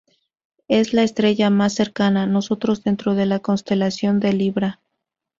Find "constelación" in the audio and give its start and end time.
3.37-4.19